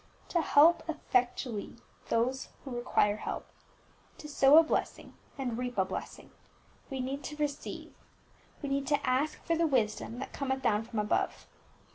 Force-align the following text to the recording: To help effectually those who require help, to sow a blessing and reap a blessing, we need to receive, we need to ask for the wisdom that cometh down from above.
To 0.29 0.41
help 0.41 0.81
effectually 0.89 1.75
those 2.09 2.49
who 2.65 2.75
require 2.75 3.17
help, 3.17 3.45
to 4.17 4.27
sow 4.27 4.57
a 4.57 4.63
blessing 4.63 5.13
and 5.37 5.59
reap 5.59 5.77
a 5.77 5.85
blessing, 5.85 6.31
we 6.89 6.99
need 6.99 7.23
to 7.25 7.35
receive, 7.35 7.93
we 8.63 8.69
need 8.69 8.87
to 8.87 9.07
ask 9.07 9.37
for 9.43 9.55
the 9.55 9.67
wisdom 9.67 10.17
that 10.17 10.33
cometh 10.33 10.63
down 10.63 10.85
from 10.85 10.97
above. 10.97 11.45